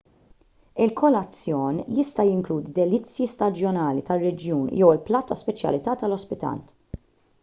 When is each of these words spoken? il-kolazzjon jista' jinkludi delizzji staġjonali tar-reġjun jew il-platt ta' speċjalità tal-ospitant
il-kolazzjon 0.83 1.75
jista' 1.97 2.25
jinkludi 2.29 2.73
delizzji 2.79 3.27
staġjonali 3.33 4.05
tar-reġjun 4.09 4.65
jew 4.79 4.89
il-platt 4.95 5.29
ta' 5.33 5.39
speċjalità 5.43 5.95
tal-ospitant 6.05 6.75